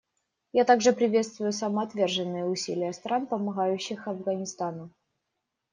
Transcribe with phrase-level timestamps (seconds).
[0.51, 4.89] Я также приветствую самоотверженные усилия стран, помогающих Афганистану.